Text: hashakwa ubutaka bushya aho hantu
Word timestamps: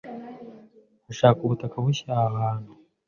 hashakwa 1.05 1.41
ubutaka 1.45 1.75
bushya 1.83 2.11
aho 2.21 2.35
hantu 2.43 2.71